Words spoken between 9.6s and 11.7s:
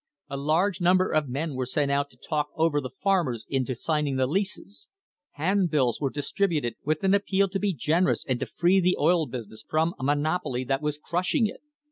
from a monopoly that was crushing it.